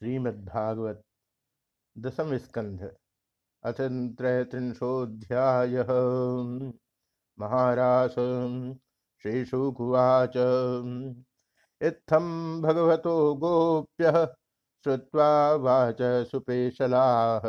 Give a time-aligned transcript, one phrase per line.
[0.00, 1.02] श्रीमद्भागवत
[1.98, 2.80] दशम स्कंध
[3.62, 3.76] अथ
[4.18, 5.76] त्रयत्रिंशोऽध्याय
[7.38, 8.14] महारास
[9.22, 10.36] श्रीशुकुवाच।
[11.82, 12.26] इत्थं
[12.62, 14.34] भगवतो गोप्य
[14.84, 17.42] श्रुत्वा वाच सुपेशलाः।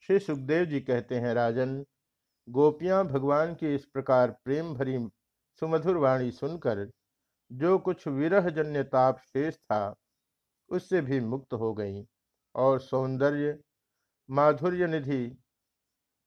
[0.00, 1.84] श्री सुखदेव जी कहते हैं, राजन
[2.48, 4.98] गोपियाँ भगवान की इस प्रकार प्रेम भरी
[5.62, 6.90] सुमधुर वाणी सुनकर
[7.50, 9.94] जो कुछ विरह जन्य ताप शेष था,
[10.70, 12.04] उससे भी मुक्त हो गईं
[12.54, 13.58] और सौंदर्य
[14.28, 15.26] माधुर्य निधि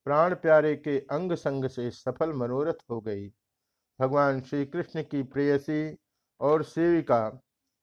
[0.05, 3.27] प्राण प्यारे के अंग संग से सफल मनोरथ हो गई।
[3.99, 5.97] भगवान श्री कृष्ण की प्रेयसी
[6.39, 7.27] और सेविका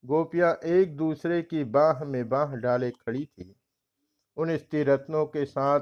[0.05, 3.55] गोपियाँ एक दूसरे की बाह में बाह डाले खड़ी थी।
[4.37, 5.80] उन स्त्री रत्नों के साथ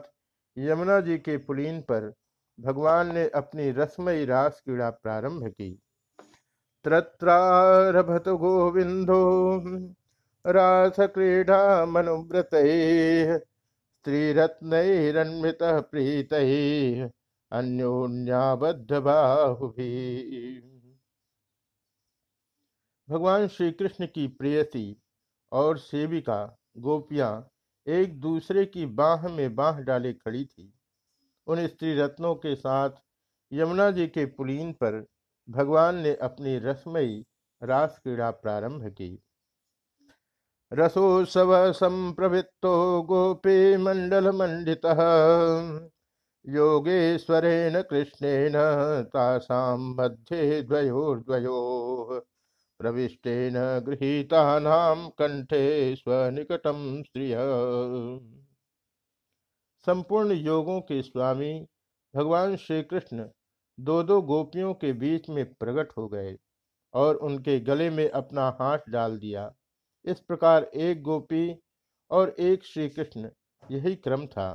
[0.57, 2.12] यमुना जी के पुलीन पर
[2.61, 5.79] भगवान ने अपनी रसमयी रास क्रीड़ा प्रारंभ की।
[6.85, 9.61] त्रत्रारभत गोविंदो,
[10.46, 16.35] रास क्रीड़ा मनोव्रत मनुव्रत स्त्रीरत्नरन्वित प्रीत,
[17.52, 20.61] अन्योन्याबद्ध बाहु भी
[23.11, 25.02] भगवान श्री कृष्ण की प्रेयसी
[25.52, 27.51] और सेविका गोपियाँ
[27.87, 30.74] एक दूसरे की बाह में बाह डाले खड़ी थी।
[31.46, 32.90] उन स्त्री रत्नों के साथ
[33.52, 35.04] यमुना जी के पुलीन पर
[35.48, 37.24] भगवान ने अपनी रसमयी
[37.62, 39.18] रास क्रीड़ा प्रारंभ की।
[40.72, 44.87] रसोत्सव संप्रवृत्तो गोपी मंडल मंडित,
[46.45, 48.52] योगेश्वरेण कृष्णेन
[49.04, 51.59] तासाम मध्ये द्वयोर्द्वयो,
[52.80, 53.54] प्रविष्टेन
[53.87, 57.37] गृहीतानां कंठे स्वनिकटम स्त्रिय।
[59.87, 61.52] संपूर्ण योगों के स्वामी
[62.15, 63.24] भगवान श्री कृष्ण
[63.79, 66.37] दो दो गोपियों के बीच में प्रकट हो गए
[66.94, 69.50] और उनके गले में अपना हाथ डाल दिया।
[70.05, 71.45] इस प्रकार एक गोपी
[72.11, 73.31] और एक श्री कृष्ण
[73.62, 74.49] यही क्रम था।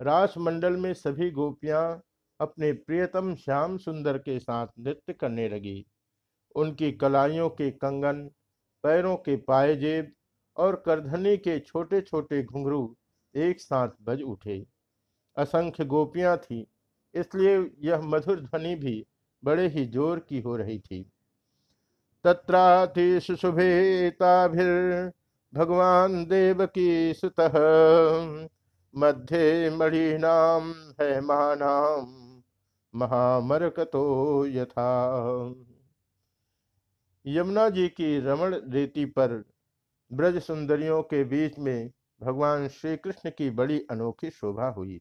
[0.00, 2.02] रासमंडल में सभी गोपियाँ
[2.40, 5.86] अपने प्रियतम श्याम सुंदर के साथ नृत्य करने लगी।
[6.54, 8.30] उनकी कलाइयों के कंगन,
[8.82, 10.12] पैरों के पायजेब
[10.56, 12.96] और करधनी के छोटे छोटे घुंघरू
[13.34, 14.77] एक साथ बज उठे।
[15.38, 16.66] असंख्य गोपियाँ थी।
[17.14, 17.54] इसलिए
[17.84, 19.04] यह मधुर ध्वनि भी
[19.42, 21.02] बड़े ही ज़ोर की हो रही थी।
[22.24, 23.52] तत्रातिशुभेताभिर
[25.52, 27.40] भगवान देव की सुत,
[28.94, 32.06] मध्य मणिनाम है महानाम
[32.94, 34.04] महामरकतो
[34.46, 34.86] यथा।
[37.24, 39.44] यमुना जी की रमण रेती पर
[40.10, 45.00] ब्रज सुंदरियों के बीच में भगवान श्री कृष्ण की बड़ी अनोखी शोभा हुई।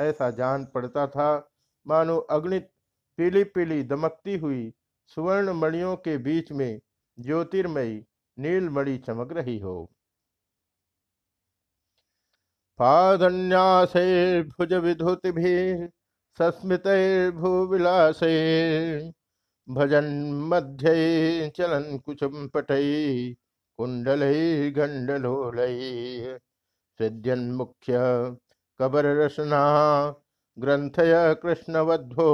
[0.00, 1.28] ऐसा जान पड़ता था।
[1.86, 2.70] मानो अग्नित
[3.18, 4.72] पीली पीली दमकती हुई
[5.16, 6.80] सुवर्ण मणियों के बीच में
[7.18, 8.04] ज्योतिर्मयी
[8.38, 9.74] नील मणि चमक रही हो।
[12.78, 15.88] पादन्यासे भुज विधुति भी
[17.30, 18.30] भूविलासे
[19.68, 20.06] भजन
[20.48, 23.34] मध्य चलन कुचम पटई
[23.78, 24.22] कुंडल
[24.76, 26.38] गंडलोलय
[27.00, 27.98] सृजन मुख्य
[28.80, 29.64] कबर रसना
[30.56, 31.12] ग्रंथय
[31.42, 32.28] कृष्णवध्वो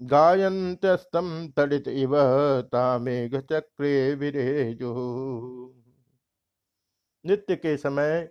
[0.00, 2.16] गायंत्यस्तम तड़ित इव
[2.72, 4.92] तामेघ चक्रे विरेजु।
[7.24, 8.28] नृत्य के समय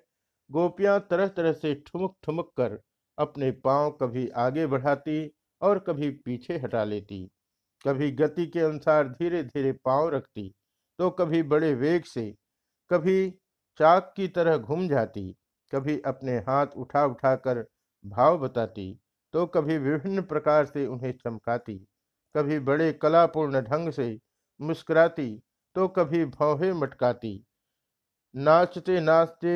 [0.50, 2.80] गोपियाँ तरह तरह से ठुमुक ठुमुक कर
[3.18, 5.20] अपने पाँव कभी आगे बढ़ाती
[5.62, 7.24] और कभी पीछे हटा लेती।
[7.86, 10.52] कभी गति के अनुसार धीरे धीरे पाँव रखती
[11.00, 12.32] तो कभी बड़े वेग से,
[12.92, 13.30] कभी
[13.80, 15.36] चाक की तरह घूम जाती।
[15.72, 17.66] कभी अपने हाथ उठा उठाकर
[18.06, 18.94] भाव बताती
[19.34, 21.78] तो कभी विभिन्न प्रकार से उन्हें चमकाती
[22.36, 24.18] कभी बड़े कलापूर्ण ढंग से
[24.60, 25.30] मुस्कुराती
[25.76, 27.34] तो कभी भौहे मटकाती।
[28.36, 29.54] नाचते नाचते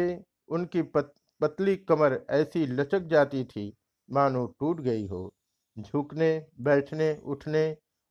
[0.49, 3.65] उनकी पत, पतली कमर ऐसी लचक जाती थी
[4.09, 5.33] मानो टूट गई हो।
[5.77, 6.31] झुकने
[6.61, 7.65] बैठने उठने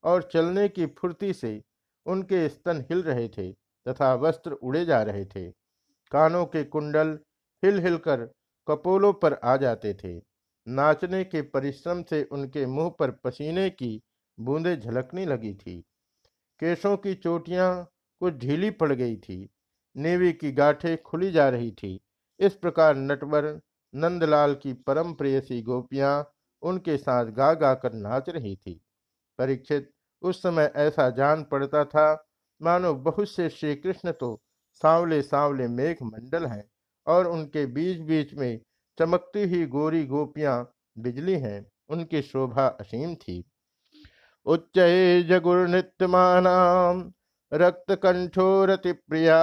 [0.04, 1.60] और चलने की फुर्ती से
[2.06, 3.50] उनके स्तन हिल रहे थे
[3.87, 5.50] तथा वस्त्र उड़े जा रहे थे।
[6.12, 7.19] कानों के कुंडल
[7.62, 8.25] हिल हिलकर
[8.69, 10.23] कपोलों पर आ जाते थे।
[10.69, 14.03] नाचने के परिश्रम से उनके मुँह पर पसीने की
[14.41, 15.81] बूंदें झलकने लगी थी।
[16.61, 17.88] केशों की चोटियाँ
[18.20, 19.49] कुछ ढीली पड़ गई थी।
[19.97, 22.00] नेवी की गाठें खुली जा रही थी।
[22.41, 23.61] इस प्रकार नटवर,
[23.94, 26.32] नंदलाल की परम प्रेयसी गोपियाँ
[26.62, 28.81] उनके साथ गा गा कर नाच रही थी।
[29.38, 29.91] परीक्षित,
[30.23, 32.29] उस समय ऐसा जान पड़ता था,
[32.62, 34.41] मानो बहुत से श्री कृष्ण तो
[34.73, 36.71] सांवले सांवले मेघ मंडल हैं।
[37.06, 38.60] और उनके बीच बीच में
[38.99, 43.44] चमकती ही गोरी गोपियाँ बिजली हैं, उनकी शोभा असीम थी।
[44.46, 44.78] उच्च
[45.28, 47.12] जगुर नृत्यमानाम
[47.52, 49.38] रक्त कंठोरति प्रिया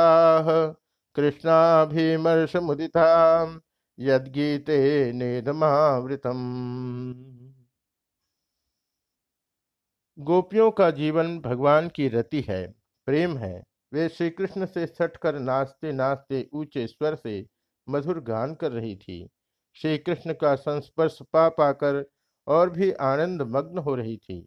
[1.15, 3.07] कृष्णाभिमर्श मुदिता
[3.99, 6.39] यदगीते नेदमावृतम।
[10.17, 12.75] गोपियों का जीवन भगवान की रति है,
[13.05, 17.45] प्रेम है। वे श्री कृष्ण से सटकर नाचते नाचते ऊँचे स्वर से
[17.87, 19.27] मधुर गान कर रही थी।
[19.77, 22.03] श्री कृष्ण का संस्पर्श पा पाकर
[22.47, 24.45] और भी आनंद मग्न हो रही थी।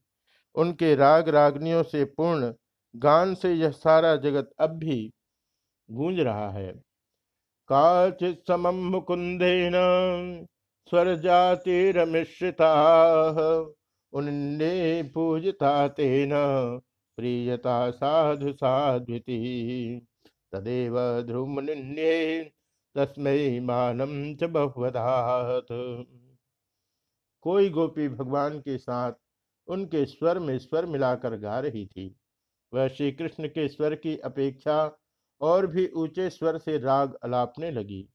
[0.54, 2.52] उनके राग रागनियों से पूर्ण
[2.94, 5.10] गान से यह सारा जगत अब भी
[5.88, 6.72] गूंज रहा है।
[7.68, 9.72] काचित समम मुकुंदेन
[10.90, 12.72] स्वर जातिरमिश्रिता
[14.12, 16.30] उन्ने पूजता तेन
[17.18, 20.06] प्रियता साधु साध्विति।
[20.52, 22.42] तदेव ध्रुवनिन्ये
[22.96, 25.66] तस्मय मानम च बहुवधात
[27.44, 29.12] कोई गोपी भगवान के साथ
[29.68, 32.14] उनके स्वर में स्वर मिलाकर गा रही थी।
[32.72, 34.76] वह श्री कृष्ण के स्वर की अपेक्षा
[35.40, 38.06] और भी ऊँचे स्वर से राग अलापने लगी।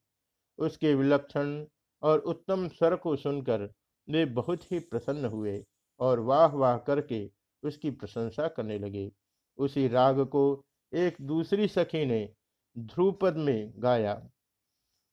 [0.59, 1.65] उसके विलक्षण
[2.03, 3.69] और उत्तम स्वर को सुनकर
[4.07, 5.63] वे बहुत ही प्रसन्न हुए
[5.99, 7.36] और वाह वाह करके
[7.67, 9.11] उसकी प्रशंसा करने लगे।
[9.57, 12.33] उसी राग को एक दूसरी सखी ने
[12.77, 14.29] ध्रुपद में गाया।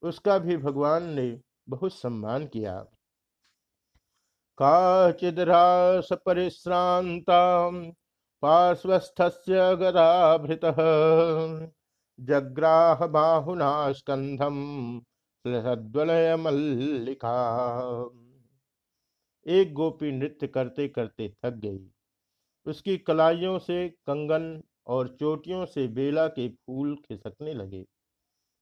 [0.02, 2.78] उसका भी भगवान ने बहुत सम्मान किया।
[4.58, 7.70] काचिद्रास परिश्रांता
[8.42, 10.76] पार्श्वस्थस्य गदाभृतः।
[12.20, 14.54] जग्राह बाहुना स्कंधम
[16.42, 17.36] मल्लिका
[19.46, 21.93] एक गोपी नृत्य करते करते थक गई।
[22.66, 27.86] उसकी कलाइयों से कंगन और चोटियों से बेला के फूल खिसकने लगे।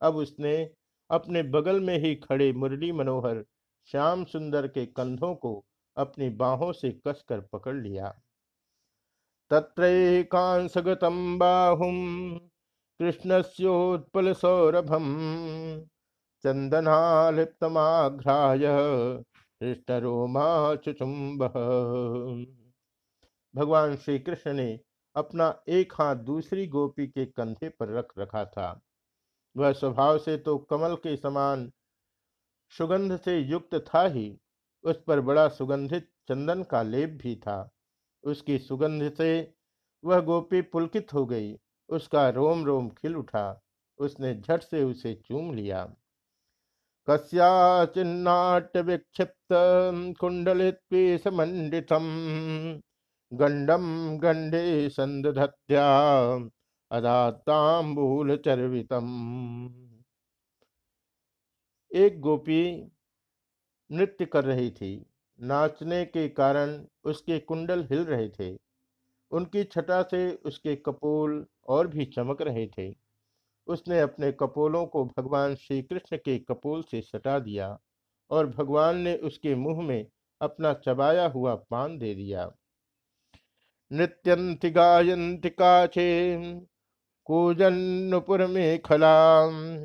[0.01, 0.71] अब उसने
[1.11, 3.45] अपने बगल में ही खड़े मुरली मनोहर
[3.89, 5.65] श्याम सुंदर के कंधों को
[5.97, 8.21] अपनी बाहों से कसकर पकड़ लिया।
[9.51, 12.39] तत्रैकांसगतं बाहुं
[13.01, 15.05] कृष्णस्योत्पलसौरभं
[16.45, 18.67] चन्दनालिप्तमाघ्राय
[19.61, 21.43] हृष्टरोमा चुचुम्ब
[23.55, 24.81] भगवान श्री कृष्ण ने
[25.17, 28.81] अपना एक हाथ दूसरी गोपी के कंधे पर रख रखा था।
[29.57, 31.71] वह स्वभाव से तो कमल के समान
[32.73, 34.41] सुगंध से युक्त था ही,
[34.85, 37.71] उस पर बड़ा सुगंधित चंदन का लेप भी था।
[38.25, 39.55] उसकी सुगंध से
[40.05, 41.57] वह गोपी पुलकित हो गई,
[41.89, 43.63] उसका रोम रोम खिल उठा,
[43.99, 45.85] उसने झट से उसे चूम लिया।
[47.09, 49.53] कस्याचिन्नाट्य विक्षिप्त
[50.21, 52.07] कुंडलित्मंडितम
[53.33, 55.87] गंडम गंडे संदध्या
[56.91, 59.07] अदातांबूल चर्वितम
[61.93, 62.91] एक गोपी
[63.91, 65.07] नृत्य कर रही थी।
[65.41, 68.59] नाचने के कारण उसके कुंडल हिल रहे थे।
[69.31, 72.95] उनकी छटा से उसके कपोल और भी चमक रहे थे।
[73.67, 77.79] उसने अपने कपोलों को भगवान श्री कृष्ण के कपोल से सटा दिया
[78.31, 80.07] और भगवान ने उसके मुँह में
[80.41, 82.53] अपना चबाया हुआ पान दे दिया।
[83.93, 86.37] नृत्यंति गायंति काचे
[87.27, 89.79] कूजन्नुपुर में खलाम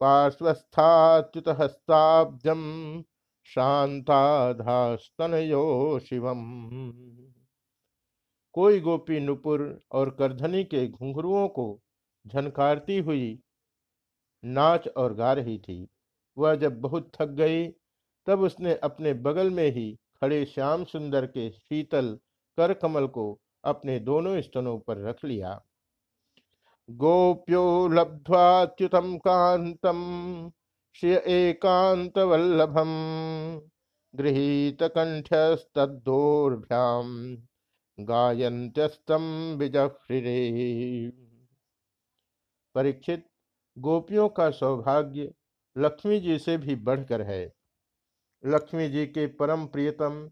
[0.00, 3.02] पार्श्वस्थाच्युत हस्ताब्जम
[3.44, 6.38] शांताधास्तनयो शिवम।
[8.54, 11.80] कोई गोपी नुपुर और करधनी के घुंघरुओं को
[12.26, 13.42] झनकारती हुई
[14.44, 15.88] नाच और गा रही थी।
[16.36, 17.68] वह जब बहुत थक गई,
[18.26, 22.18] तब उसने अपने बगल में ही खड़े श्याम सुंदर के शीतल
[22.58, 23.24] कर कमल को
[23.64, 25.60] अपने दोनों स्तनों पर रख लिया।
[26.88, 29.98] गोप्यो लब्ध्वाच्युतम कांतम
[30.96, 32.92] श्रिय एकांत वल्लभम
[34.14, 35.76] गृहीत कंठस्तोर्भ्याम
[37.98, 39.24] गायंत्यस्तम
[39.58, 40.38] बिजफ्रिरे
[42.74, 43.24] परीक्षित,
[43.76, 45.32] गोपियों का सौभाग्य
[45.76, 47.52] लक्ष्मी जी से भी बढ़कर है।
[48.44, 50.28] लक्ष्मी जी के परम प्रियतम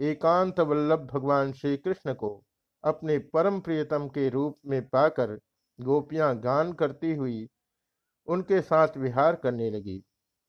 [0.00, 2.44] एकांत वल्लभ भगवान श्री कृष्ण को
[2.84, 5.38] अपने परम प्रियतम के रूप में पाकर
[5.80, 7.48] गोपियाँ गान करती हुई
[8.26, 10.02] उनके साथ विहार करने लगी।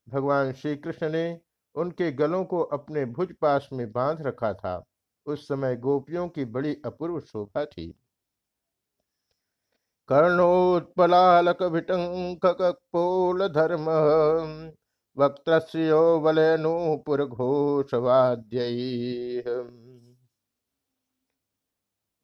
[0.10, 1.40] भगवान श्री कृष्ण ने
[1.76, 4.84] उनके गलों को अपने भुज पास में बाँध रखा था।
[5.26, 7.96] उस समय गोपियों की बड़ी अपूर्व शोभा थी।
[10.10, 13.86] कर्णोत्पलालक विटंकोल धर्म
[15.18, 18.60] वक्तश्रियो वलयनूपुर घोषवाद्य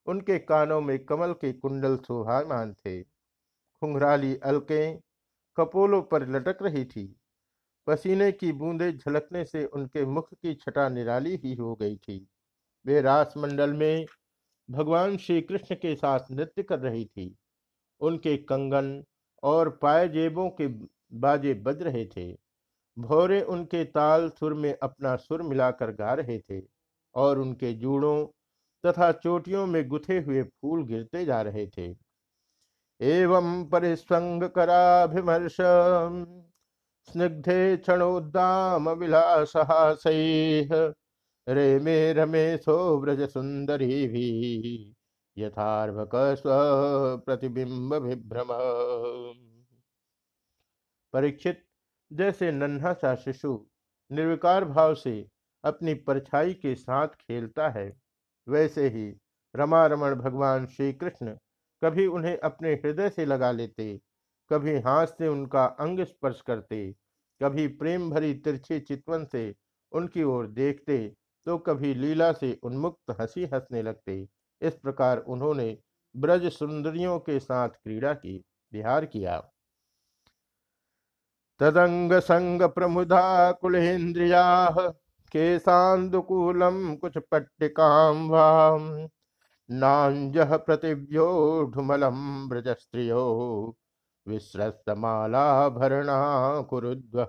[0.07, 3.03] उनके कानों में कमल के कुंडल शोभामान थे।
[3.83, 4.97] खुंघराली अलके
[5.57, 7.21] कपोलों पर लटक रही थी।
[7.87, 12.27] पसीने की बूंदें झलकने से उनके मुख की छटा निराली ही हो गई थी।
[12.87, 14.07] वे रासमंडल में
[14.69, 17.35] भगवान श्री कृष्ण के साथ नृत्य कर रही थी।
[18.01, 19.05] उनके कंगन
[19.43, 20.67] और पायजेबों के
[21.19, 22.33] बाजे बज रहे थे।
[22.97, 26.61] भौरे उनके ताल सुर में अपना सुर मिलाकर गा रहे थे
[27.15, 28.27] और उनके जूड़ों
[28.85, 31.95] तथा चोटियों में गुथे हुए फूल गिरते जा रहे थे।
[33.01, 35.57] एवं परिस्वंग कराभिमर्श
[37.09, 40.03] स्निग्धे क्षणोद्दाम विलासहास
[41.47, 44.29] रे मे रमेशो व्रज सुंदरी भी
[45.37, 46.51] यथार्भक स्व
[47.27, 48.49] प्रतिबिंब विभ्रम
[51.15, 51.63] परीक्षित,
[52.11, 53.53] जैसे नन्हा सा शिशु
[54.11, 55.15] निर्विकार भाव से
[55.65, 57.89] अपनी परछाई के साथ खेलता है,
[58.47, 59.09] वैसे ही
[59.55, 61.37] रमारमण भगवान श्री कृष्ण
[61.83, 63.89] कभी उन्हें अपने हृदय से लगा लेते
[64.51, 66.91] कभी हाथ से उनका अंग स्पर्श करते,
[67.41, 69.55] कभी प्रेम भरी तिरछी चितवन से
[69.93, 70.99] उनकी ओर देखते
[71.47, 74.27] तो कभी लीला से उन्मुक्त हँसी हंसने लगते।
[74.63, 75.77] इस प्रकार उन्होंने
[76.15, 79.39] ब्रज सुंदरियों के साथ क्रीड़ा की, विहार किया।
[81.61, 84.45] तदंग संग प्रमुदा कुलेन्द्रिया
[85.35, 88.89] केशान्दुकूलम कुछ पट्टिकाम वाम
[89.69, 93.23] नांज प्रतिव्योढुमलम ब्रज स्त्रियो
[94.27, 96.17] विश्रस्तमालाभरणा
[96.63, 97.27] कुरुद्व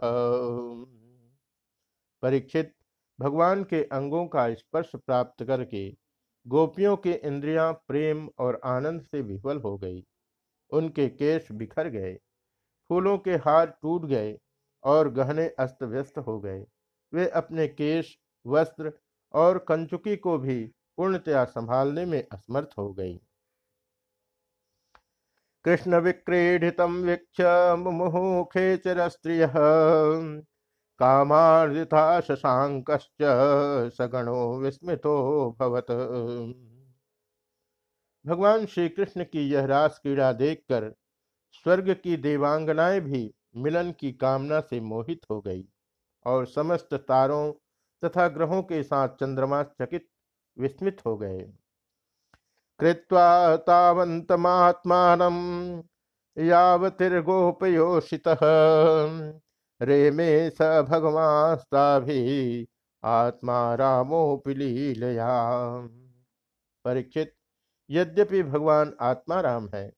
[2.23, 2.73] परीक्षित,
[3.19, 5.89] भगवान के अंगों का स्पर्श प्राप्त करके
[6.45, 10.03] गोपियों के इंद्रियाँ प्रेम और आनंद से विफल हो गई।
[10.71, 12.13] उनके केश बिखर गए,
[12.89, 14.37] फूलों के हार टूट गए
[14.83, 16.65] और गहने अस्त व्यस्त हो गए।
[17.13, 18.91] वे अपने केश, वस्त्र
[19.33, 20.63] और कंचुकी को भी
[20.97, 23.19] पूर्णतया संभालने में असमर्थ हो गई।
[25.67, 27.41] कृष्ण विक्रीडित वीक्ष
[27.79, 29.47] मुमुखे चिरस्त्रिय।
[31.00, 32.91] कामार्जिता शशांक
[33.93, 35.15] सगणो विस्मितो
[35.59, 35.91] भवत।
[38.25, 40.89] भगवान श्री कृष्ण की यह रास क्रीड़ा देखकर
[41.53, 45.63] स्वर्ग की देवांगनाएँ भी मिलन की कामना से मोहित हो गई
[46.25, 47.51] और समस्त तारों
[48.03, 50.07] तथा ग्रहों के साथ चंद्रमा चकित
[50.57, 51.53] विस्मित हो गए।
[52.79, 55.22] कृत्वा तावंतमात्मान
[56.38, 58.27] यावतिर्गोपयोषित।
[59.81, 60.62] रे में स
[61.74, 62.67] भी
[63.03, 65.31] आत्मा रामोपिलीलया
[66.86, 67.34] परीक्षित,
[67.89, 69.91] यद्यपि भगवान आत्मा राम है,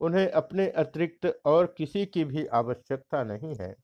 [0.00, 3.74] उन्हें अपने अतिरिक्त और किसी की भी आवश्यकता नहीं है।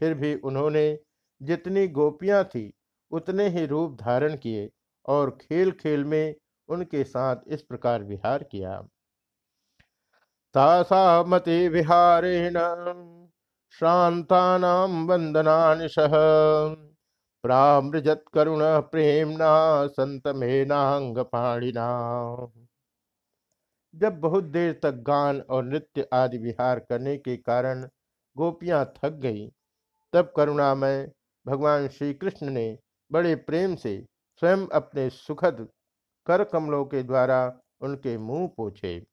[0.00, 0.98] फिर भी उन्होंने
[1.40, 2.72] जितनी गोपियाँ थी,
[3.10, 4.68] उतने ही रूप धारण किए
[5.08, 6.34] और खेल खेल में
[6.70, 8.80] उनके साथ इस प्रकार विहार किया।
[10.54, 12.54] तासा मति विहारेण
[13.70, 16.10] शांतानाम वंदना सह।
[17.44, 21.88] प्रामृजत करुण प्रेमना संतमेनांग पाणिना।
[23.94, 27.88] जब बहुत देर तक गान और नृत्य आदि विहार करने के कारण
[28.36, 29.48] गोपियाँ थक गई,
[30.12, 31.10] तब करुणामय
[31.46, 32.78] भगवान श्री कृष्ण ने
[33.12, 34.06] बड़े प्रेम से
[34.42, 35.68] स्वयं अपने सुखद
[36.26, 39.06] कर कमलों के द्वारा उनके मुँह पोछे।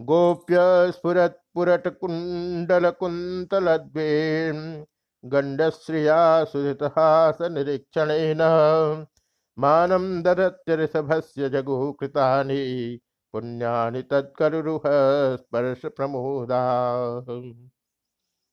[0.00, 0.56] गोप्य
[0.92, 3.76] स्फुरत पुरट कुंडल कुंतल
[5.24, 8.08] गंडश्रिया सुहृतहास निरीक्षण
[9.58, 13.00] मानम ददत्यऋषभस्य जगु कृतानि,
[13.32, 14.82] पुण्यानि तत्करुरुह
[15.36, 16.60] स्पर्श प्रमोदा।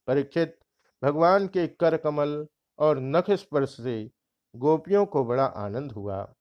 [0.07, 0.57] परीक्षित,
[1.03, 2.47] भगवान के कर कमल
[2.79, 4.11] और नख स्पर्श से
[4.55, 6.33] गोपियों को बड़ा आनंद हुआ।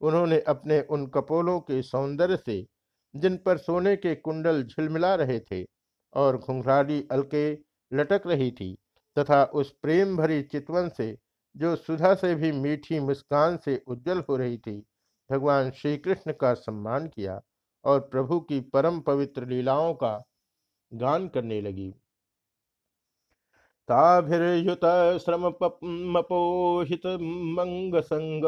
[0.00, 2.66] उन्होंने अपने उन कपोलों के सौंदर्य से,
[3.14, 5.66] जिन पर सोने के कुंडल झिलमिला रहे थे
[6.14, 7.52] और घुंघराली अलके
[7.92, 8.78] लटक रही थी,
[9.18, 11.18] तथा उस प्रेम भरी चितवन से,
[11.56, 14.86] जो सुधा से भी मीठी मुस्कान से उज्जवल हो रही थी,
[15.30, 17.40] भगवान श्री कृष्ण का सम्मान किया
[17.84, 20.24] और प्रभु की परम पवित्र लीलाओं का
[20.94, 21.90] गान करने लगी।
[23.88, 24.84] ताभिर्युत
[25.20, 28.42] श्रमपोहित मंग संग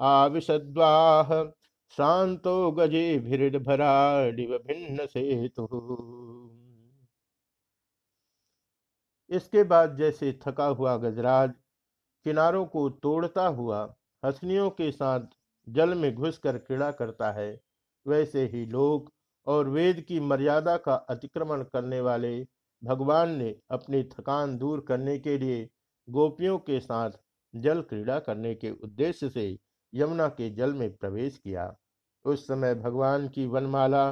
[0.00, 1.44] आविशद्वाह
[1.92, 5.66] शांतो गजे भिड़भराडिव भिन्न सेतु
[9.30, 11.52] इसके बाद जैसे थका हुआ गजराज
[12.26, 15.20] किनारों को तोड़ता हुआ हसनियों के साथ
[15.66, 17.60] जल में घुसकर क्रीड़ा करता है,
[18.06, 19.12] वैसे ही लोग
[19.48, 22.46] और वेद की मर्यादा का अतिक्रमण करने वाले
[22.82, 25.68] भगवान ने अपनी थकान दूर करने के लिए
[26.08, 27.10] गोपियों के साथ
[27.54, 29.58] जल क्रीड़ा करने के उद्देश्य से
[29.92, 31.74] यमुना के जल में प्रवेश किया।
[32.24, 34.10] उस समय भगवान की वनमाला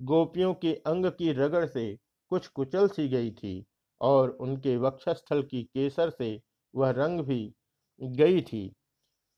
[0.00, 1.86] गोपियों के अंग की रगड़ से
[2.30, 3.64] कुछ कुचल सी गई थी
[4.00, 6.40] और उनके वक्षस्थल की केसर से
[6.74, 7.54] वह रंग भी
[8.00, 8.70] गई थी।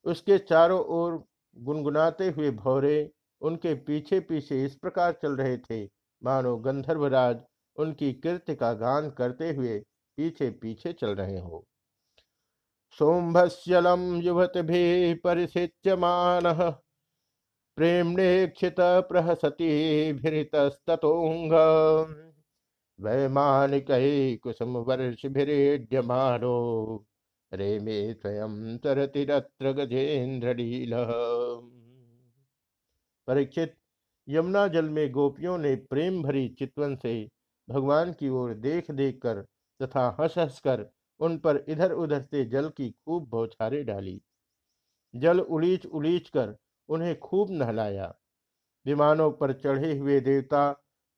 [0.05, 1.23] उसके चारों ओर
[1.57, 3.11] गुनगुनाते हुए भौरे
[3.43, 5.85] उनके पीछे पीछे इस प्रकार चल रहे थे।
[6.23, 7.41] मानो गंधर्वराज
[7.77, 9.79] उनकी कीर्ति का गान करते हुए
[10.19, 11.65] पीछे पीछे चल रहे हो।
[12.99, 16.53] सोम्भस्यलम युवत भी परिसिच्यमान
[17.77, 21.53] प्रेमणेक्षित प्रहसती भितस्तोंग
[22.99, 23.87] वैमानिक
[24.43, 26.57] कुसुम वर्ष भिरेड्यमानो
[27.53, 30.95] रेमे स्वयं तरतिरत्र गजेन्द्रलील
[33.29, 33.75] परीक्षित
[34.29, 37.13] यमुना जल में गोपियों ने प्रेम भरी चितवन से
[37.69, 39.43] भगवान की ओर देख देख कर
[39.81, 40.87] तथा हंस हंस कर
[41.21, 44.21] उन पर इधर उधर से जल की खूब बौछारें डाली।
[45.15, 46.57] जल उलीच उलीच कर
[46.89, 48.15] उन्हें खूब नहलाया।
[48.87, 50.71] विमानों पर चढ़े हुए देवता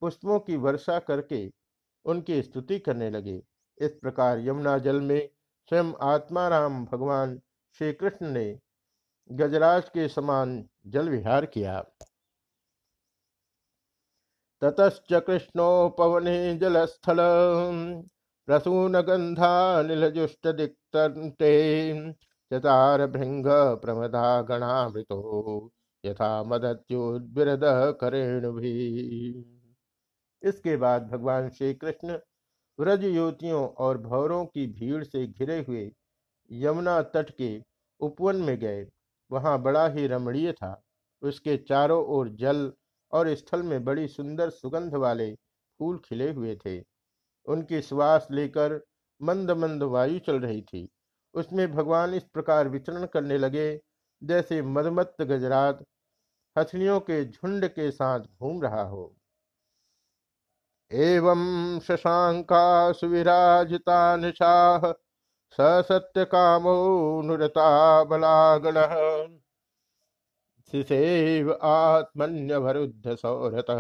[0.03, 1.41] पुष्पों की वर्षा करके
[2.05, 3.43] उनकी स्तुति करने लगे।
[3.79, 5.29] इस प्रकार यमुना जल में
[5.69, 7.41] स्वयं आत्माराम भगवान
[7.79, 8.47] श्री कृष्ण ने
[9.31, 11.81] गजराज के समान जल विहार किया।
[14.63, 17.17] ततश्च कृष्णोपवने जलस्थल,
[18.47, 21.53] प्रसून गंधा नीलजुष्ट दिक्तन्ते,
[22.51, 23.47] चतार भृंग
[23.83, 25.73] प्रमदा गणामृतो,
[26.05, 27.61] यथा मदत्युद्विरद
[28.01, 28.75] करेण भी
[30.43, 32.19] इसके बाद भगवान श्री कृष्ण
[32.79, 35.91] व्रज युवतियों और भौरों की भीड़ से घिरे हुए
[36.51, 37.63] यमुना तट के
[38.01, 38.85] उपवन में गए।
[39.31, 40.83] वहाँ बड़ा ही रमणीय था।
[41.23, 42.73] उसके चारों ओर जल
[43.13, 45.35] और स्थल में बड़ी सुंदर सुगंध वाले
[45.81, 46.81] फूल खिले हुए थे।
[47.47, 48.81] उनकी श्वास लेकर
[49.21, 50.89] मंद मंद वायु चल रही थी।
[51.35, 53.81] उसमें भगवान इस प्रकार विचरण करने लगे,
[54.23, 55.85] जैसे मदमत्त गजरात
[56.57, 59.17] हथनियों के झुंड के साथ घूम रहा हो।
[60.91, 64.93] एवं शशांका सुविराजिता निशाह
[65.59, 66.73] सत्य कामो
[67.23, 67.69] नुरता
[68.05, 68.77] बलागण
[70.73, 73.71] शिशेव आत्मन्यवरुद्ध सौरथ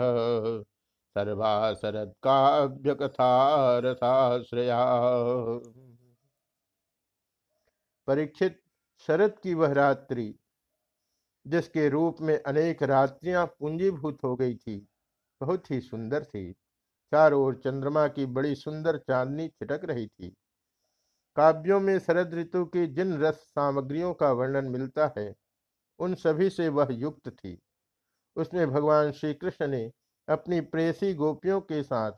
[1.16, 3.28] सर्वा शरद काव्य कथा
[3.78, 4.80] रसाश्रया
[8.08, 8.60] परीक्षित
[9.08, 10.34] शरद की वह रात्रि,
[11.46, 14.76] जिसके रूप में अनेक रात्रियाँ पूंजीभूत हो गई थी,
[15.40, 16.50] बहुत ही सुंदर थी।
[17.12, 20.34] चारों ओर चंद्रमा की बड़ी सुंदर चांदनी छिटक रही थी।
[21.36, 25.34] काव्यों में शरद ऋतु की जिन रस सामग्रियों का वर्णन मिलता है,
[25.98, 27.58] उन सभी से वह युक्त थी।
[28.36, 29.92] उसमें भगवान श्री कृष्ण ने
[30.28, 32.12] अपनी प्रेसी गोपियों के साथ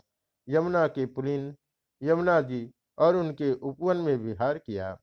[0.49, 1.55] यमुना के पुलिन,
[2.03, 4.99] यमुना जी और उनके उपवन में विहार किया।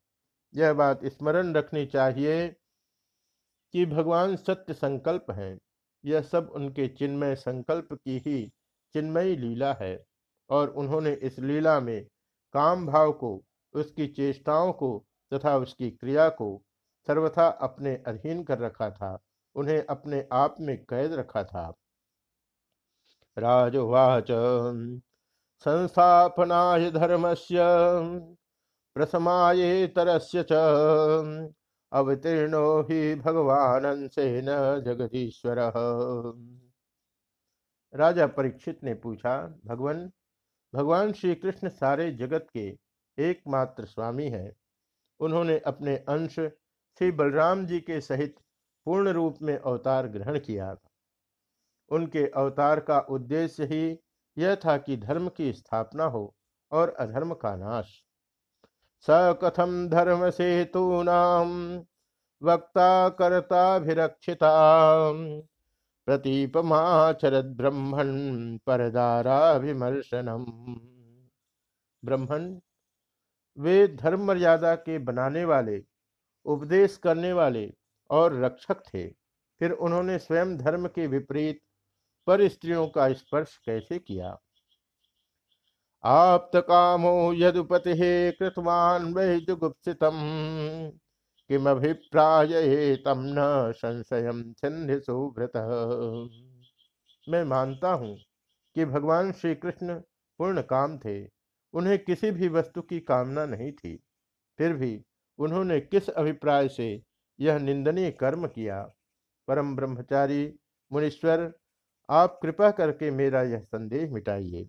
[0.55, 2.47] यह बात स्मरण रखनी चाहिए
[3.73, 5.59] कि भगवान सत्य संकल्प हैं।
[6.05, 8.51] यह सब उनके चिन्मय संकल्प की ही
[8.93, 10.05] चिन्मयी लीला है
[10.49, 12.05] और उन्होंने इस लीला में
[12.53, 16.61] काम भाव को उसकी चेष्टाओं को तथा उसकी क्रिया को
[17.07, 19.19] सर्वथा अपने अधीन कर रखा था,
[19.55, 21.73] उन्हें अपने आप में कैद रखा था।
[23.37, 24.27] राजवाच,
[25.65, 27.57] संस्थापनाय धर्मस्य,
[28.95, 30.51] प्रसमाये तरस्य च,
[31.91, 34.45] अवतीर्णो ही भगवान सेन
[34.85, 35.57] जगदीश्वर।
[37.93, 40.11] राजा परीक्षित ने पूछा, भगवान
[40.73, 42.69] भगवान श्री कृष्ण सारे जगत के
[43.19, 44.55] एकमात्र स्वामी हैं।
[45.19, 46.35] उन्होंने अपने अंश
[46.99, 48.35] श्री बलराम जी के सहित
[48.85, 50.75] पूर्ण रूप में अवतार ग्रहण किया।
[51.91, 53.99] उनके अवतार का उद्देश्य ही
[54.37, 56.35] यह था कि धर्म की स्थापना हो
[56.71, 58.03] और अधर्म का नाश।
[59.01, 61.49] स कथम धर्म सेतूनाम
[62.41, 64.51] वक्ता कर्ताभिरक्षिता
[66.07, 68.07] प्रतीपमाचरद ब्रह्मण
[68.57, 70.45] परदाराभिमर्शनम।
[72.03, 72.59] ब्रह्मण
[73.59, 75.81] वे धर्म मर्यादा के बनाने वाले,
[76.45, 77.69] उपदेश करने वाले
[78.09, 79.07] और रक्षक थे।
[79.61, 81.59] फिर उन्होंने स्वयं धर्म के विपरीत
[82.27, 84.37] पर स्त्रियों का स्पर्श कैसे किया?
[86.03, 87.93] आप कामो यदुपति
[88.39, 90.19] कृतवान वै जुगुप्सितम
[91.49, 95.51] किमभिप्राय तम न संशय छंद सुव्रत
[97.27, 98.15] मैं मानता हूँ
[98.75, 99.99] कि भगवान श्री कृष्ण
[100.39, 101.19] पूर्ण काम थे।
[101.73, 104.03] उन्हें किसी भी वस्तु की कामना नहीं थी।
[104.57, 105.05] फिर भी
[105.37, 107.03] उन्होंने किस अभिप्राय से
[107.39, 108.91] यह निंदनीय कर्म किया?
[109.47, 110.59] परम ब्रह्मचारी,
[110.93, 111.53] मुनीश्वर,
[112.09, 114.67] आप कृपा करके मेरा यह संदेह मिटाइए।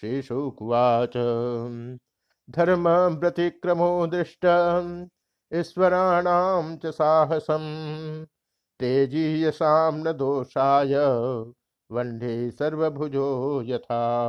[0.00, 1.16] श्रीशुकुवाच।
[2.50, 4.44] धर्म व्यतिक्रमो दृष्ट
[5.54, 7.60] ईश्वराणाम च साहसम
[8.78, 10.94] तेजीयसाम न दोषाय,
[11.90, 14.20] वंडे सर्वभुजो यथा।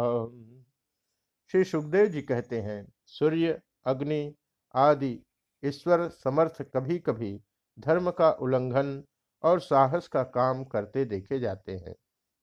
[1.54, 4.34] श्री सुखदेव जी कहते हैं, सूर्य, अग्नि
[4.76, 5.20] आदि
[5.64, 7.32] ईश्वर समर्थ कभी कभी
[7.78, 9.04] धर्म का उल्लंघन
[9.44, 11.96] और साहस का काम करते देखे जाते हैं,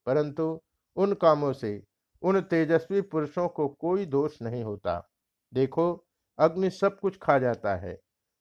[0.07, 0.61] परंतु
[0.97, 1.71] उन कामों से
[2.23, 5.01] उन तेजस्वी पुरुषों को कोई दोष नहीं होता।
[5.53, 5.89] देखो,
[6.39, 7.99] अग्नि सब कुछ खा जाता है,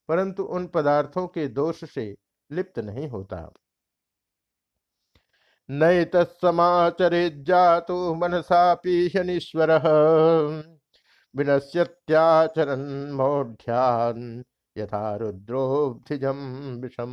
[0.10, 2.13] परंतु उन पदार्थों के दोष से
[2.49, 3.49] लिप्त नहीं होता।
[5.69, 9.71] नई तत्समाचरित जातु मनसा पीशनीश्वर
[11.36, 14.43] विनश्यत्याचरण मौढ़्यान
[14.75, 15.15] यथा
[16.82, 17.12] विषम।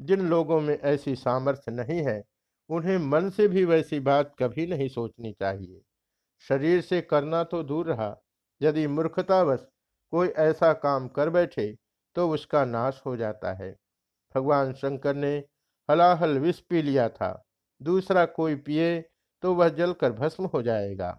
[0.00, 2.22] जिन लोगों में ऐसी सामर्थ्य नहीं है,
[2.70, 5.80] उन्हें मन से भी वैसी बात कभी नहीं सोचनी चाहिए।
[6.44, 8.14] शरीर से करना तो दूर रहा,
[8.60, 9.66] यदि मूर्खतावश
[10.12, 11.74] कोई ऐसा काम कर बैठे
[12.16, 13.76] तो उसका नाश हो जाता है।
[14.34, 15.44] भगवान शंकर ने
[15.88, 17.30] हलाहल विष पी लिया था।
[17.80, 19.00] दूसरा कोई पिए
[19.42, 21.18] तो वह जलकर भस्म हो जाएगा।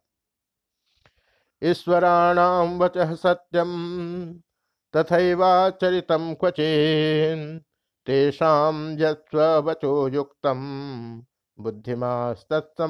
[1.61, 3.69] ईश्वराणाम वच सत्यम
[4.93, 7.59] तथैवाचरितम क्वचेन
[8.07, 10.59] तेषाम यस्वचो युक्तम
[11.57, 12.87] बुद्धिमास्तमाचरेत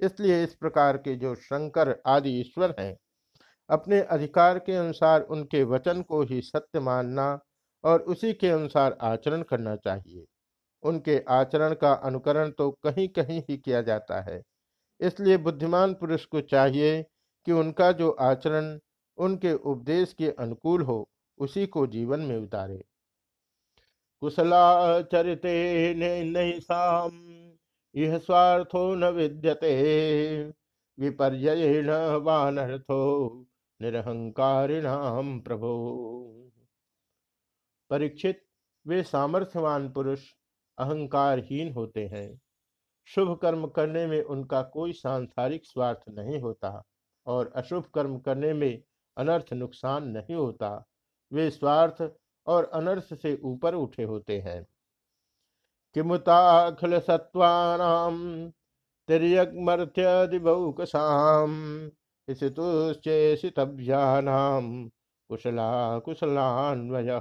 [0.00, 2.96] इसलिए इस प्रकार के जो शंकर आदि ईश्वर हैं,
[3.70, 7.38] अपने अधिकार के अनुसार उनके वचन को ही सत्य मानना
[7.86, 10.26] और उसी के अनुसार आचरण करना चाहिए।
[10.82, 14.42] उनके आचरण का अनुकरण तो कहीं कहीं ही किया जाता है।
[15.00, 17.02] इसलिए बुद्धिमान पुरुष को चाहिए
[17.46, 18.78] कि उनका जो आचरण,
[19.18, 22.84] उनके उपदेश के अनुकूल हो, उसी को जीवन में उतारे।
[24.20, 25.94] कुशलाचरिते
[26.24, 27.12] नैसाम
[27.96, 29.72] यह स्वार्थो न विद्यते।
[30.98, 33.00] विपर्यण वानर्थो
[33.82, 35.72] निरहंकारिणाम प्रभो।
[37.90, 38.44] परीक्षित,
[38.86, 40.32] वे सामर्थ्यवान पुरुष,
[40.78, 42.40] अहंकारहीन होते हैं।
[43.04, 46.84] शुभ कर्म करने में उनका कोई सांसारिक स्वार्थ नहीं होता
[47.26, 48.82] और अशुभ कर्म करने में
[49.16, 50.84] अनर्थ नुकसान नहीं होता।
[51.32, 52.12] वे स्वार्थ
[52.46, 54.66] और अनर्थ से ऊपर उठे होते हैं।
[55.94, 58.50] किमुताखिल सत्वानाम
[59.08, 61.90] तिर्यमर्थ्यदिबौकसाम
[62.28, 64.90] इसतुश्चेषितभ्यानाम
[65.28, 67.20] कुशला कुशलान्वय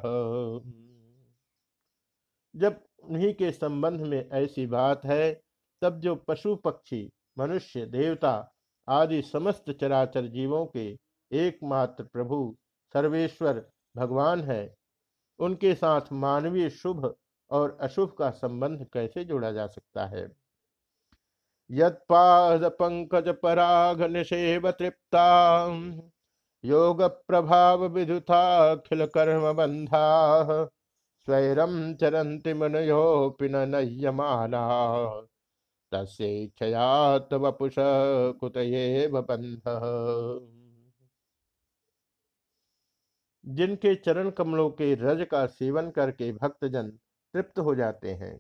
[2.56, 5.42] जब उन्हीं के संबंध में ऐसी बात है,
[5.82, 8.52] तब जो पशु पक्षी, मनुष्य, देवता
[8.90, 10.98] आदि समस्त चराचर जीवों के
[11.32, 12.58] एकमात्र प्रभु,
[12.94, 14.76] सर्वेश्वर, भगवान है,
[15.40, 17.16] उनके साथ मानवीय शुभ
[17.52, 20.32] और अशुभ का संबंध कैसे जोड़ा जा सकता है?
[21.72, 25.68] यद पंकज पराग निषेव तृप्ता
[26.66, 30.66] योग प्रभाव विदुताखिल कर्म बंधा
[31.28, 34.62] स्वैरम चरंति मनयो पिनयमाना
[35.92, 37.76] तस्ेक्षयात वपुष
[38.40, 39.62] कुतये बंध
[43.46, 46.90] जिनके चरण कमलों के रज का सेवन करके भक्तजन
[47.34, 48.40] तृप्त हो जाते हैं,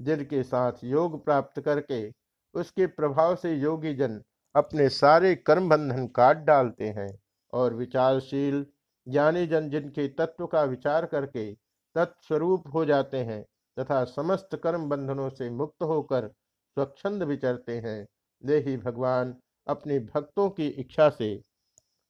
[0.00, 2.12] जिनके साथ योग प्राप्त करके
[2.54, 4.22] उसके प्रभाव से योगी जन
[4.54, 7.23] अपने सारे कर्म बंधन काट डालते हैं
[7.54, 8.66] और विचारशील
[9.08, 11.52] ज्ञानी जन जिनके तत्व का विचार करके
[11.94, 13.42] तत्स्वरूप हो जाते हैं
[13.76, 18.06] तथा समस्त कर्म बंधनों से मुक्त होकर स्वच्छंद विचरते हैं,
[18.42, 19.34] वे ही भगवान
[19.66, 21.42] अपने भक्तों की इच्छा से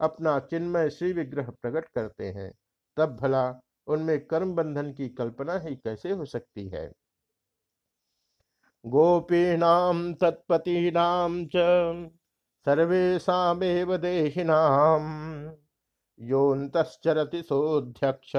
[0.01, 2.53] अपना चिन्मय श्री विग्रह प्रकट करते हैं।
[2.97, 6.93] तब भला उनमें कर्म बंधन की कल्पना ही कैसे हो सकती है?
[8.85, 11.57] गोपीनाम तत्पतीनाम च।
[12.67, 15.03] सर्वेशामेव देहिनाम।
[17.43, 18.33] सोऽध्यक्ष,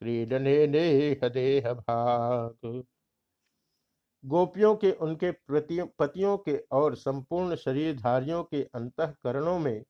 [0.00, 2.82] क्रीडने नेह देह भाग
[4.24, 5.30] गोपियों के, उनके
[5.98, 9.84] पतियों के और संपूर्ण शरीरधारियों के अंतकरणों में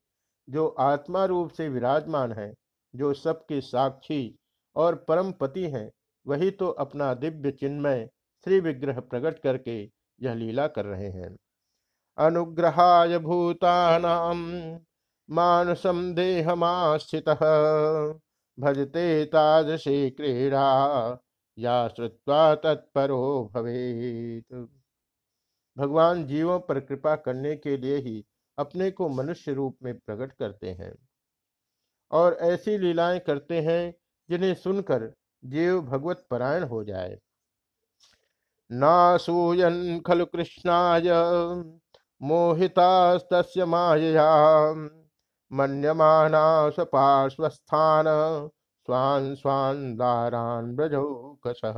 [0.48, 2.54] जो आत्मा रूप से विराजमान है,
[2.94, 4.38] जो सबके साक्षी
[4.76, 5.90] और परम पति हैं,
[6.26, 8.08] वही तो अपना दिव्य चिन्मय
[8.44, 9.82] श्री विग्रह प्रकट करके
[10.22, 11.36] यह लीला कर रहे हैं।
[12.18, 14.38] अनुग्रहाय भूतानाम
[15.30, 17.28] मानसम देहमास्थित
[18.58, 21.18] भजते तादृशी क्रीड़ा,
[21.58, 24.68] या श्रुत्वा तत्परो भवेत।
[25.78, 28.24] भगवान जीवों पर कृपा करने के लिए ही
[28.58, 30.94] अपने को मनुष्य रूप में प्रकट करते हैं।
[32.10, 33.94] और ऐसी लीलाएँ करते हैं,
[34.30, 35.12] जिन्हें सुनकर
[35.44, 37.18] जीव भगवत परायण हो जाए।
[38.72, 41.02] नासूयन खलु कृष्णाय
[42.22, 43.18] मोहिता
[43.64, 44.28] मायया।
[45.52, 48.04] मन्यमाना स्वपार्श्वस्थान
[48.86, 51.74] स्वान स्वान दारान ब्रजोकसः।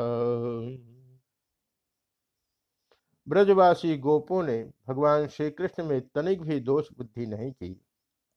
[3.28, 7.80] ब्रजवासी गोपों ने भगवान श्री कृष्ण में तनिक भी दोष बुद्धि नहीं की।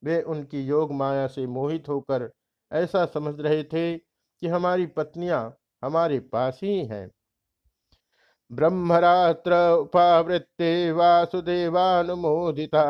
[0.04, 2.32] वे उनकी योग माया से मोहित होकर
[2.72, 7.12] ऐसा समझ रहे थे कि हमारी पत्नियाँ हमारे पास ही हैं।
[8.54, 12.84] ब्रह्मरात्र उपावृत्ते वासुदेवानुमोदिता।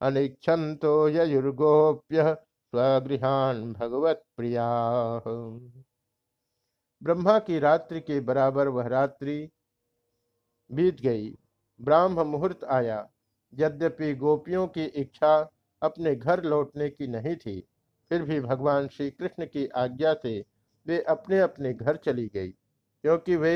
[0.00, 4.66] अनिक्षंतो युर्गोप्य स्वगृहान भगवत प्रिया
[7.02, 9.38] ब्रह्मा की रात्रि के बराबर वह रात्रि
[10.70, 11.28] बीत गई।
[11.80, 12.98] ब्राह्म मुहूर्त आया।
[13.52, 15.34] यद्यपि गोपियों की इच्छा
[15.82, 17.60] अपने घर लौटने की नहीं थी,
[18.10, 20.38] फिर भी भगवान श्री कृष्ण की आज्ञा से
[20.86, 23.54] वे अपने अपने घर चली गई, क्योंकि वे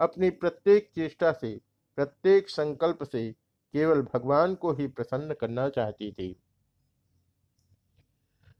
[0.00, 1.60] अपनी प्रत्येक चेष्टा से,
[1.96, 3.34] प्रत्येक संकल्प से
[3.74, 6.40] केवल भगवान को ही प्रसन्न करना चाहती थी।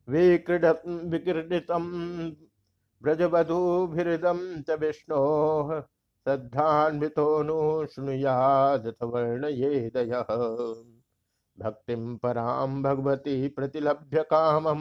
[0.08, 1.90] विक्रीडितम
[3.02, 5.82] ब्रजवधूभिदम च विष्णो
[6.26, 7.42] श्रद्धान्वितो
[9.02, 10.24] वर्ण ये दय
[11.58, 14.80] भक्ति पराम भगवती प्रतिलभ्य कामम।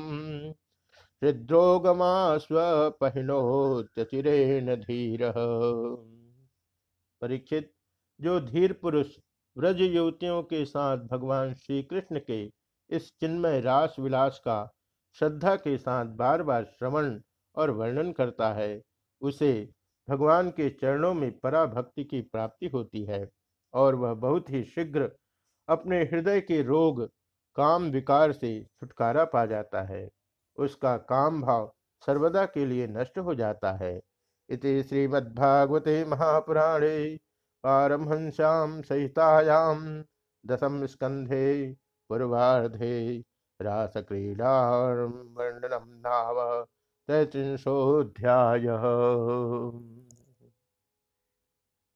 [1.24, 5.34] हृद्रोगमा स्वपहिनोच्चिरेण धीर।
[7.22, 7.72] परीक्षित
[8.20, 9.18] जो धीर पुरुष
[9.58, 12.44] व्रज युवतियों के साथ भगवान श्री कृष्ण के
[12.90, 14.58] इस चिन्मय रास विलास का
[15.16, 17.20] श्रद्धा के साथ बार बार श्रवण
[17.58, 18.82] और वर्णन करता है,
[19.22, 19.70] उसे
[20.08, 23.28] भगवान के चरणों में पराभक्ति की प्राप्ति होती है
[23.74, 25.10] और वह बहुत ही शीघ्र
[25.68, 27.06] अपने हृदय के रोग,
[27.58, 30.08] काम विकार से छुटकारा पा जाता है।
[30.58, 31.72] उसका काम भाव
[32.06, 34.00] सर्वदा के लिए नष्ट हो जाता है।
[34.52, 36.96] इति श्रीमद्भागवते महापुराणे
[37.64, 39.76] पारमहंस्यां सहितायां
[40.44, 41.46] दशम स्कंधे
[42.10, 42.94] पूर्वाधे
[43.60, 45.08] रासक्रीडावर्णनं
[46.06, 46.40] नाव
[47.08, 48.84] तैत्रिंशोऽध्यायः